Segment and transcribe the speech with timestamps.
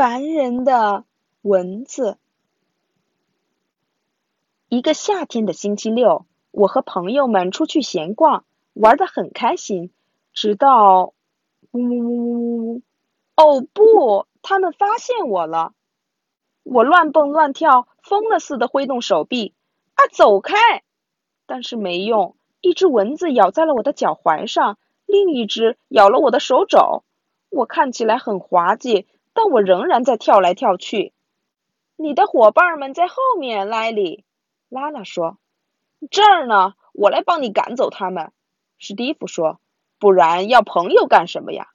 [0.00, 1.04] 烦人的
[1.42, 2.16] 蚊子。
[4.70, 9.92] 一个夏天的星期六，我和朋友们出去闲逛，玩得很开心。
[10.32, 11.12] 直到，
[11.72, 12.82] 呜呜呜呜！
[13.36, 15.74] 哦不，他们发现我了！
[16.62, 19.52] 我乱蹦乱跳，疯了似的挥动手臂，
[19.96, 20.56] 啊，走开！
[21.44, 27.04] 但是没用，一只蚊子咬在了我的脚踝上，另一只咬了我的手肘。
[27.50, 31.12] 我看起来很滑稽，但我仍然在跳来跳去。
[31.96, 34.24] 你的伙伴们在后面，莱利。
[34.68, 35.38] 拉拉说
[36.10, 38.32] ：“这儿呢，我来帮你赶走他们。”
[38.78, 39.60] 史蒂夫说
[39.98, 41.68] ：“不然要朋友干什么呀？”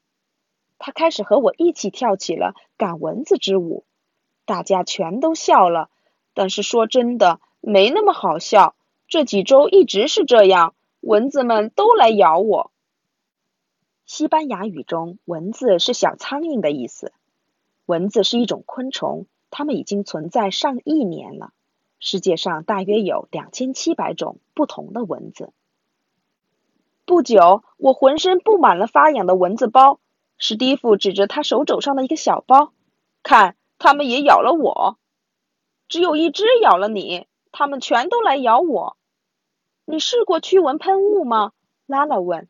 [0.79, 3.85] 他开始和我一起跳起了赶蚊子之舞，
[4.45, 5.89] 大家全都笑了。
[6.33, 8.75] 但是说真的，没那么好笑。
[9.07, 12.71] 这几周一直是这样，蚊子们都来咬我。
[14.05, 17.13] 西班牙语中，蚊子是小苍蝇的意思。
[17.85, 21.51] 蚊子是一种昆虫，它们已经存在上亿年了。
[21.99, 25.53] 世界上大约有两千七百种不同的蚊子。
[27.05, 29.99] 不久，我浑身布满了发痒的蚊子包。
[30.37, 32.73] 史蒂夫指着他手肘上的一个小包，
[33.23, 34.97] 看，他们也咬了我。
[35.87, 38.97] 只有一只咬了你，他们全都来咬我。
[39.85, 41.53] 你试过驱蚊喷雾吗？
[41.85, 42.49] 拉拉问。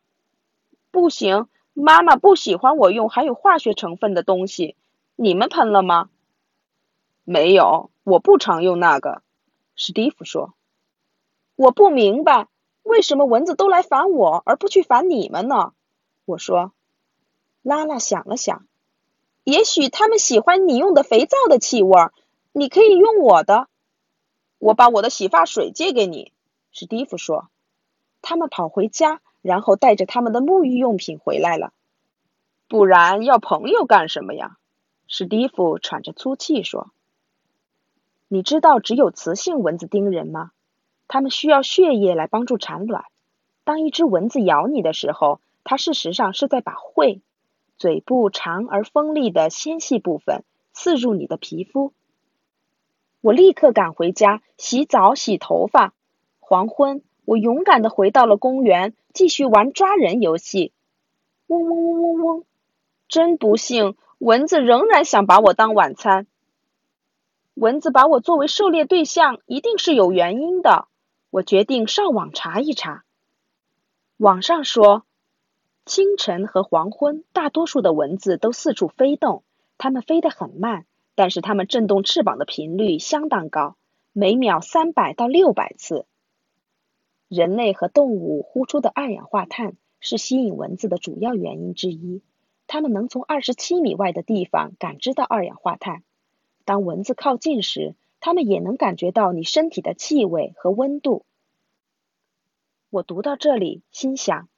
[0.90, 4.74] 不行，妈妈不喜欢我用含有化学成分的东西。
[5.16, 6.10] 你们喷了吗？
[7.24, 9.22] 没有，我不常用那个。
[9.74, 10.54] 史蒂夫说
[11.56, 12.48] ：“我不明白，
[12.82, 15.72] 为什么蚊子都来烦我，而不去烦你们呢？”
[16.26, 16.72] 我说。
[17.62, 18.66] 拉拉想了想，
[19.42, 22.10] 也许他们喜欢你用的肥皂的气味，
[22.52, 23.68] 你可以用我的。
[24.58, 26.32] 我把我的洗发水借给你。”
[26.70, 27.48] 史蒂夫说。
[28.22, 31.72] 他们跑回家，然后带着他们的沐浴用品回来了。
[32.66, 34.58] 不然要朋友干什么呀？
[35.08, 36.90] 史蒂夫喘着粗气说。
[38.28, 40.50] 你知道只有雌性蚊子叮人吗？
[41.06, 43.04] 它们需要血液来帮助产卵。
[43.62, 47.20] 当一只蚊子咬你的时候，它事实上是在把喙、
[47.78, 50.42] 嘴部长而锋利的纤细部分
[50.72, 51.92] 刺入你的皮肤。
[53.20, 55.94] 我立刻赶回家洗澡、洗头发。
[56.40, 60.72] 黄昏，我勇敢地回到了公园，继续玩抓人游戏。
[61.46, 62.44] 嗡嗡嗡嗡嗡！
[63.08, 66.26] 真不幸，蚊子仍然想把我当晚餐。
[67.54, 70.88] 蚊子把我作为狩猎对象，一定是有原因的。
[71.30, 73.04] 我决定上网查一查。
[74.16, 75.04] 网上说，
[75.84, 79.42] 清晨和黄昏，大多数的蚊子都四处飞动。
[79.78, 83.76] 它们飞得很慢，但是它们振动翅膀的频率相当高，
[84.12, 86.06] 每秒三百到六百次。
[87.28, 92.22] 人类和动物呼出的二氧化碳是吸引蚊子的主要原因之一。
[92.66, 96.02] 它们能从二十七米外的地方感知到二氧化碳。
[96.64, 101.24] 当蚊子靠近时，它们也能感觉到你身体的气味和温度。
[102.90, 104.48] 我读到这里，心想：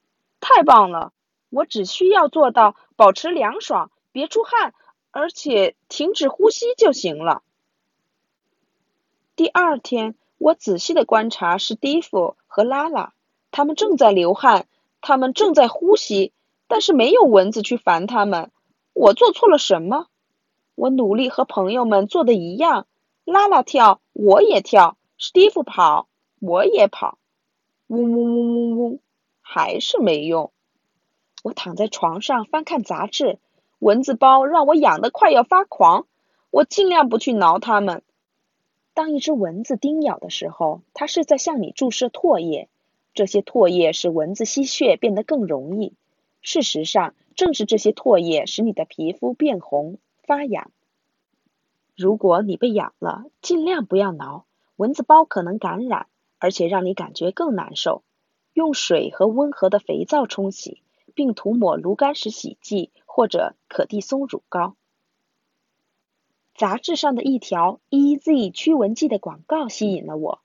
[0.40, 1.12] 太棒了！
[1.50, 4.74] 我只需要做到保持凉爽，别出汗，
[5.10, 7.42] 而且停止呼吸就行了。
[9.34, 13.12] 第二天，我仔细的观察史蒂夫和拉拉，
[13.50, 14.66] 他们正在流汗，
[15.00, 16.32] 他们正在呼吸，
[16.68, 18.52] 但是没有蚊子去烦他们。
[18.92, 20.06] 我做错了什么？
[20.76, 22.86] 我努力和朋友们做的一样，
[23.24, 26.06] 拉拉跳，我也跳；史蒂夫跑，
[26.40, 27.18] 我也跑。
[27.88, 28.98] 嗡嗡嗡嗡嗡，
[29.40, 30.52] 还是没用。
[31.42, 33.38] 我躺在床上翻看杂志，
[33.78, 36.06] 蚊子包让我痒得快要发狂。
[36.50, 38.02] 我尽量不去挠它们。
[38.94, 42.68] 当一只蚊子叮咬的时候，它是在向你注射唾液，
[43.14, 45.94] 这些唾液使蚊子吸血变得更容易。
[46.40, 49.98] 事实上，正是这些唾液使你的皮肤变红。
[50.22, 50.70] 发痒。
[51.96, 54.44] 如果你被痒了，尽量不要挠，
[54.76, 56.06] 蚊子包可能感染，
[56.38, 58.02] 而且让你感觉更难受。
[58.52, 60.82] 用水和温和的肥皂冲洗，
[61.14, 64.76] 并涂抹炉甘石洗剂或者可地松乳膏。
[66.54, 70.42] 杂志上的一条 EZ 驱蚊剂的广告吸引了我，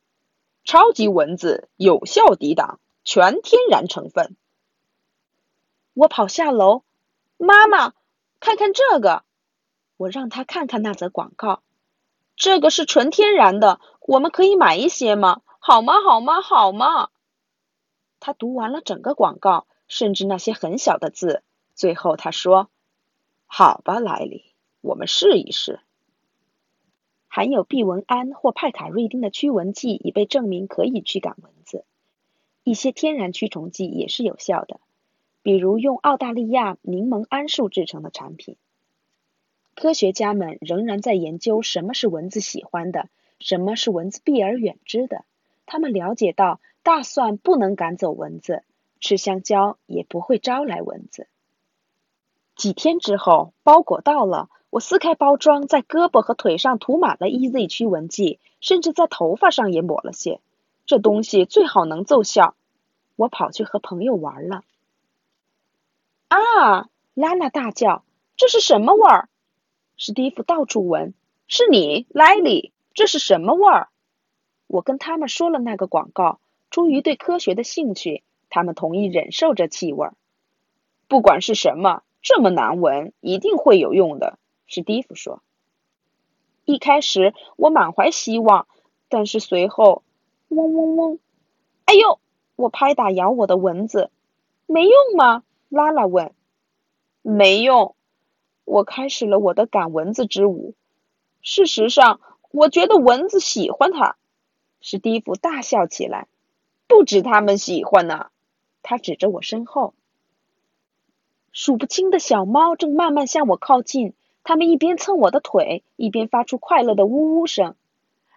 [0.64, 4.38] 超级蚊子有效抵挡，全天然成分。
[5.94, 6.84] 我跑下楼，
[7.38, 7.94] 妈妈，
[8.40, 9.24] 看看这个。
[9.98, 11.62] 我让他看看那则广告，
[12.36, 15.42] 这个是纯天然的，我们可以买一些吗？
[15.60, 15.94] 好吗？
[16.04, 16.42] 好吗？
[16.42, 17.10] 好吗？
[18.20, 21.44] 他读完了整个广告，甚至那些很小的字。
[21.76, 22.70] 最后他说
[23.46, 25.80] ：“好吧，莱利，我们试一试。”
[27.28, 31.86] 含有避蚊胺或派卡瑞丁的驱蚊剂已被证明可以驱赶蚊子。
[32.64, 34.80] 一些天然驱虫剂也是有效的，
[35.44, 38.56] 比如用澳大利亚柠檬桉树制成的产品。
[39.76, 43.10] 科学家们仍然在研究什么是蚊子喜欢的，
[43.40, 45.26] 什么是蚊子避而远之的。
[45.66, 48.64] 他们了解到，大蒜不能赶走蚊子，
[49.00, 51.28] 吃香蕉也不会招来蚊子。
[52.56, 60.40] 几天之后，包裹到了，我撕开包装，在胳膊和腿上涂满了 EZ 驱蚊剂，甚至在头发上也抹了些。
[60.86, 62.56] 这东西最好能奏效。
[63.16, 64.64] 我跑去和朋友玩了。
[66.38, 66.90] 啊！
[67.14, 68.04] 拉拉大叫
[68.38, 69.30] ：“这是什么味儿？”
[69.98, 71.14] 史蒂夫到处闻
[71.48, 73.90] ：“是你，莱利，这是什么味儿？”
[74.68, 76.40] 我跟他们说了那个广告。
[76.72, 80.10] 出于对科学的兴趣，他们同意忍受这气味。
[81.08, 84.40] 不管是什么，这么难闻，一定会有用的。
[84.66, 85.44] 史蒂夫说。
[86.66, 88.68] 一开始我满怀希望，
[89.08, 90.02] 但是随后，
[90.48, 91.20] 嗡嗡嗡！
[91.86, 92.20] 哎呦！
[92.56, 94.10] 我拍打咬我的蚊子，
[94.66, 95.44] 没用吗？
[95.74, 96.34] 拉拉问。
[97.24, 97.96] 没用。
[98.64, 100.76] 我开始了我的赶蚊子之舞。
[101.42, 102.22] 事实上，
[102.52, 104.16] 我觉得蚊子喜欢它。
[104.82, 106.28] 史蒂夫大笑起来。
[106.88, 108.28] 不止他们喜欢呢。
[108.84, 109.96] 他指着我身后。
[111.52, 117.76] 数不清的小猫正慢慢向我靠近，它们一边蹭我的腿，一边发出快乐的呜呜声。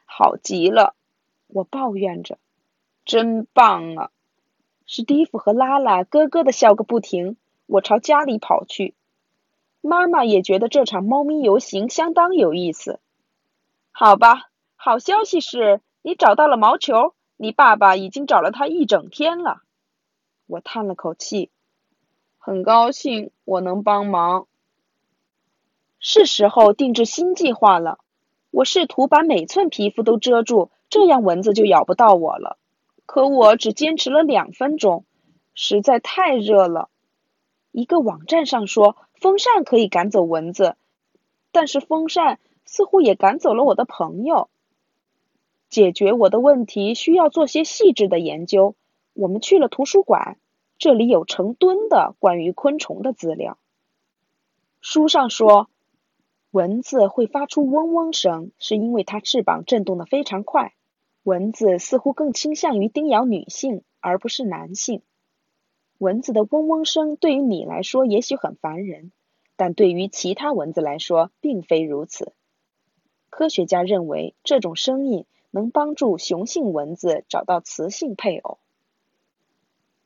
[0.06, 0.94] 好极了，
[1.48, 2.38] 我抱怨着。
[3.04, 4.10] 真棒啊！
[4.86, 7.36] 史蒂夫和拉拉咯咯的笑个不停。
[7.66, 8.94] 我朝家里跑去。
[9.80, 13.00] 妈妈也觉得这场猫咪游行相当有意思。
[13.90, 17.14] 好吧，好消息是你找到了毛球。
[17.36, 19.62] 你爸爸已经找了它一整天了。
[20.46, 21.50] 我叹了口气，
[22.38, 24.46] 很高兴我能帮忙。
[25.98, 27.98] 是时候定制新计划了。
[28.52, 32.56] 我试图把每寸皮肤都遮住，这样蚊子就咬不到我了。
[33.06, 35.05] 可我只坚持了两分钟，
[35.55, 36.91] 实在太热了。
[37.73, 40.76] 一个网站上说风扇可以赶走蚊子，
[41.53, 44.50] 但是风扇似乎也赶走了我的朋友。
[45.69, 48.75] 解决我的问题需要做些细致的研究。
[49.14, 50.38] 我们去了图书馆，
[50.79, 53.58] 这里有成吨的关于昆虫的资料。
[54.81, 55.69] 书上说，
[56.50, 60.75] 蚊子会发出嗡嗡声，是因为它翅膀振动的非常快。
[61.26, 65.02] 蚊子似乎更倾向于叮咬女性，而不是男性。
[65.99, 69.11] 蚊子的嗡嗡声对于你来说也许很烦人，
[69.56, 72.32] 但对于其他蚊子来说并非如此。
[73.28, 78.58] 科学家认为这种声音能帮助雄性蚊子找到雌性配偶。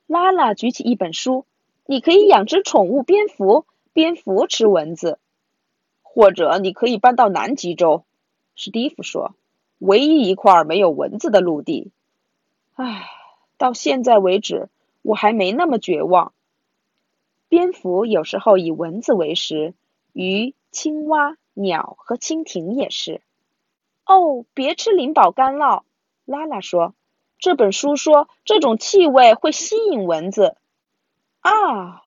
[0.07, 1.45] 拉拉举起一本书
[1.85, 5.19] ：“你可以养只宠物蝙蝠，蝙蝠吃蚊子，
[6.01, 8.07] 或者你可以搬到南极洲。”
[8.57, 9.35] 史蒂夫说。
[9.81, 11.91] 唯一一块没有蚊子的陆地，
[12.75, 13.09] 唉，
[13.57, 14.69] 到现在为止
[15.01, 16.33] 我还没那么绝望。
[17.49, 19.75] 蝙蝠有时候以蚊子为食，
[20.13, 23.23] 鱼、青蛙、鸟和蜻蜓也是。
[24.05, 25.83] 哦，别吃灵宝干酪，
[26.27, 26.95] 拉拉说。
[27.39, 30.57] 这本书说这种气味会吸引蚊子。
[31.41, 32.03] 啊，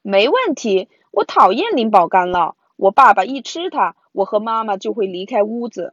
[0.00, 2.54] 没问题，我讨厌灵宝干酪。
[2.76, 5.92] 我爸爸一吃它，我和妈妈就会离开屋子。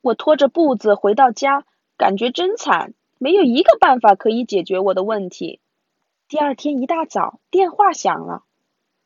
[0.00, 1.64] 我拖着步子回到家，
[1.96, 5.60] 感觉真惨，没有一个办法可以解决我的问题。
[6.28, 8.44] 第二天一大早，电话响了。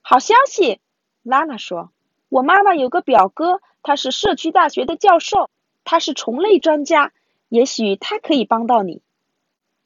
[0.03, 0.81] 好消息，
[1.23, 1.91] 拉拉说
[2.29, 5.51] ：“我妈妈有个表哥，他是社区大学的教授，
[5.85, 7.13] 他是虫类专家，
[7.49, 9.03] 也许他可以帮到你。”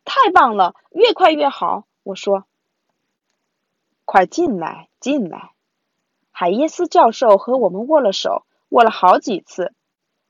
[0.05, 1.87] 太棒了，越快越好。
[2.03, 2.45] 我说
[4.05, 5.53] ：“快进来，进来。”
[6.33, 9.73] 海耶斯教授和我们握了手，握了好几次。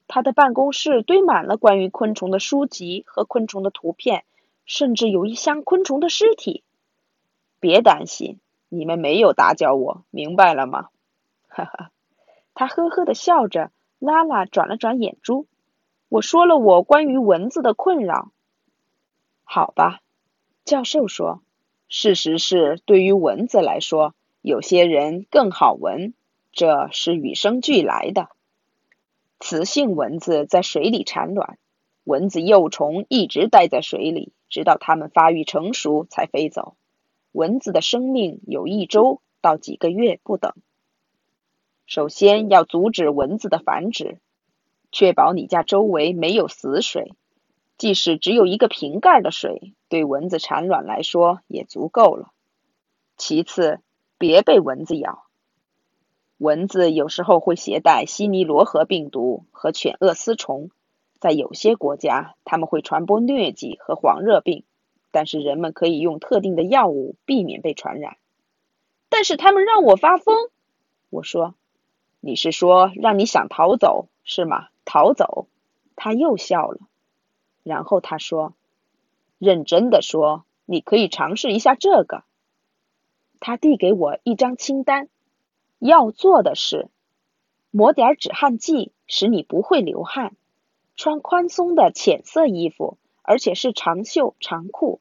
[0.09, 4.25] 他的办公室堆满了关于昆虫的书籍和昆虫的图片，
[4.67, 6.65] 甚至有一箱昆虫的尸体。
[7.61, 10.88] 别担心，你们没有打搅我，明白了吗？
[11.47, 11.91] 哈哈，
[12.55, 13.71] 他呵呵的笑着。
[14.00, 15.49] 拉拉转了转眼珠。
[16.09, 18.31] 我说了我关于蚊子的困扰。
[19.43, 19.99] 好吧，
[20.65, 21.43] 教授说，
[21.88, 26.15] 事实是，对于蚊子来说，有些人更好闻，
[26.53, 28.29] 这是与生俱来的。
[29.38, 31.59] 雌性蚊子在水里产卵，
[32.04, 36.76] 蚊子幼虫一直待在水里，直到它们发育成熟才飞走。
[37.33, 40.54] 蚊子的生命有一周到几个月不等。
[41.87, 44.18] 首先要阻止蚊子的繁殖，
[44.90, 47.14] 确保你家周围没有死水，
[47.76, 52.33] 即使只有一个瓶盖的水，对蚊子产卵来说也足够了。
[53.16, 53.80] 其次，
[54.18, 55.28] 别被蚊子咬。
[56.38, 60.71] 蚊子有时候会携带西尼罗河病毒和犬厄丝虫，
[61.18, 64.64] 在有些国家，它们会传播疟疾和黄热病，
[65.11, 68.18] 但是人们可以用特定的药物避免被传染。
[69.09, 70.37] 但是他们让我发疯，
[71.11, 71.54] 我说，
[72.21, 74.68] 你是说让你想逃走是吗？
[74.85, 75.49] 逃走？
[75.97, 76.78] 他又笑了，
[77.64, 78.54] 然后他说
[79.38, 82.23] ：“认真的说，你可以尝试一下这个。”
[83.40, 85.09] 他递给我一张清单，
[85.79, 86.89] 要做的是
[87.71, 90.31] 抹点止汗剂，使你不会流汗；
[90.97, 95.01] 穿宽松的浅色衣服，而且是长袖长裤；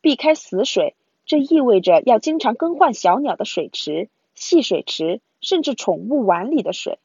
[0.00, 6.98] 避开死水，这意味着要经常更换小鸟的水池、戏水池，甚至宠物碗里的水。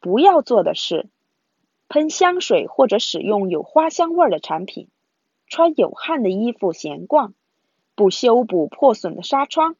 [0.00, 1.08] 不要做的是
[1.88, 4.88] 喷香水或者使用有花香味的产品；
[5.46, 7.34] 穿有汗的衣服闲逛。
[7.94, 9.76] 不修补破损的纱窗，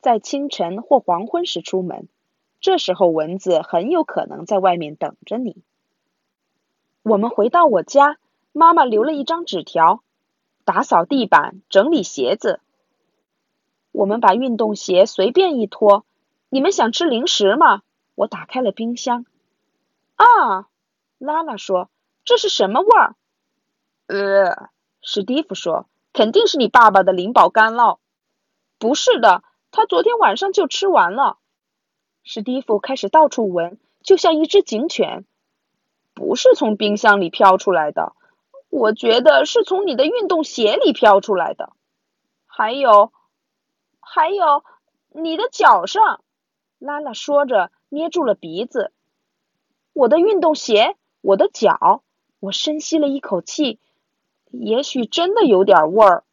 [0.00, 2.08] 在清晨或黄昏时出门，
[2.60, 5.62] 这时候蚊子很有可能在外面等着你。
[7.02, 8.18] 我们回到我家，
[8.52, 10.02] 妈妈留了一张纸条：
[10.64, 12.60] 打扫地板，整理鞋子。
[13.92, 16.04] 我们把运动鞋随便一脱。
[16.48, 17.82] 你们想吃零食吗？
[18.14, 19.26] 我打开了冰箱。
[20.16, 20.68] 啊，
[21.18, 21.90] 拉拉说
[22.24, 23.16] ：“这是什么味儿？”
[24.06, 24.70] 呃，
[25.02, 25.86] 史蒂夫说。
[26.14, 27.98] 肯定是你爸爸的灵宝干酪，
[28.78, 31.38] 不是的，他昨天晚上就吃完了。
[32.22, 35.24] 史蒂夫开始到处闻，就像一只警犬。
[36.14, 38.14] 不是从冰箱里飘出来的，
[38.68, 41.72] 我觉得是从你的运动鞋里飘出来的。
[42.46, 43.12] 还有，
[44.00, 44.64] 还有
[45.10, 46.22] 你的脚上。
[46.78, 48.92] 拉拉说着，捏住了鼻子。
[49.92, 52.02] 我的运动鞋，我的脚。
[52.40, 53.80] 我深吸了一口气。
[54.50, 56.24] 也许真的有点味儿，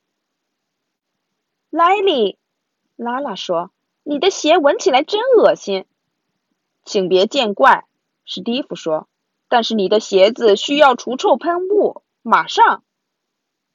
[1.69, 2.37] 莱利，
[2.95, 3.71] 拉拉说
[4.03, 5.85] ：“你的鞋闻起来真恶心。”
[6.85, 7.85] 请别见怪，
[8.25, 9.07] 史蒂夫说
[9.49, 12.83] ：“但是你的鞋子需要除臭喷雾，马上。”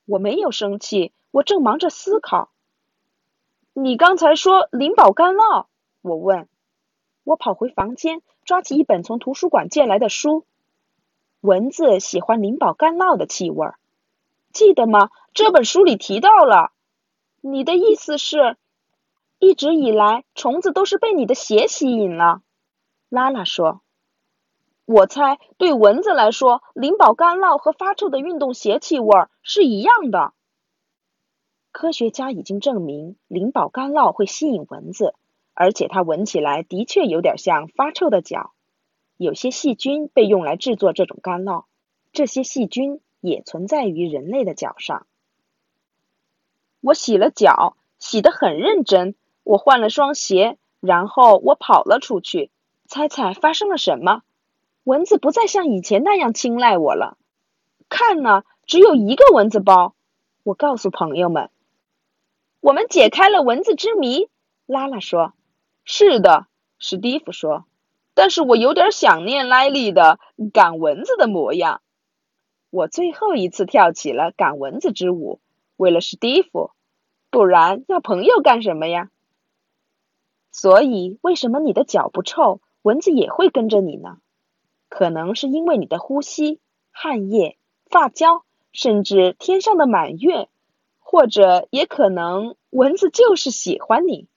[0.06, 2.50] 我没有生气，我正忙着思考。
[3.72, 5.66] 你刚才说灵宝干酪？
[6.02, 6.48] 我问。
[7.22, 10.44] 我跑回房间，抓起一本从图书馆借来的书。
[11.40, 13.68] 蚊子喜欢灵宝干酪的气味。
[14.52, 15.10] 记得吗？
[15.32, 16.72] 这本书里提到了。
[17.40, 18.56] 你的意思是，
[19.40, 22.42] 一直以来虫子都是被你的鞋吸引了。
[23.08, 23.82] 拉拉说
[24.86, 30.32] ：“我猜，对蚊子来说，灵宝干酪和发臭的运动鞋气味是一样的。
[31.72, 35.14] 科学家已经证明，灵宝干酪会吸引蚊子，
[35.54, 38.52] 而且它闻起来的确有点像发臭的脚。
[39.16, 41.64] 有些细菌被用来制作这种干酪，
[42.12, 45.06] 这些细菌。”也存在于人类的脚上。
[46.80, 49.14] 我洗了脚，洗得很认真。
[49.50, 52.52] 我换了双鞋，然后我跑了出去。
[52.86, 54.22] 猜猜发生了什么？
[54.84, 57.18] 蚊子不再像以前那样青睐我了。
[57.88, 59.96] 看呢，只有一个蚊子包。
[60.44, 61.50] 我告诉朋友们，
[62.60, 64.28] 我们解开了蚊子之谜。
[64.66, 65.32] 拉拉说
[65.84, 66.46] ：“是的。”
[66.78, 67.64] 史蒂夫说
[68.14, 70.20] ：“但是我有点想念莱利的
[70.52, 71.82] 赶蚊子的模样。”
[72.70, 75.40] 我最后一次跳起了赶蚊子之舞，
[75.76, 76.70] 为了史蒂夫，
[77.30, 79.10] 不然要朋友干什么呀？
[80.52, 84.18] 所以，为什么你的脚不臭，蚊子也会跟着你呢？
[84.88, 87.56] 可能是因为你的呼吸、汗液、
[87.88, 90.48] 发胶，甚至天上的满月，
[90.98, 94.28] 或者也可能蚊子就是喜欢你。